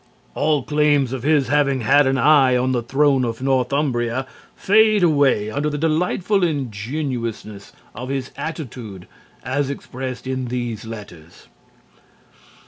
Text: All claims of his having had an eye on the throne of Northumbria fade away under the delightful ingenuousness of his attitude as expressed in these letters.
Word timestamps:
All 0.33 0.63
claims 0.63 1.13
of 1.13 1.21
his 1.21 1.47
having 1.49 1.81
had 1.81 2.07
an 2.07 2.17
eye 2.17 2.57
on 2.57 2.71
the 2.71 2.81
throne 2.81 3.23
of 3.23 3.39
Northumbria 3.43 4.25
fade 4.55 5.03
away 5.03 5.51
under 5.51 5.69
the 5.69 5.77
delightful 5.77 6.43
ingenuousness 6.43 7.71
of 7.93 8.09
his 8.09 8.31
attitude 8.35 9.07
as 9.43 9.69
expressed 9.69 10.25
in 10.25 10.45
these 10.45 10.85
letters. 10.85 11.49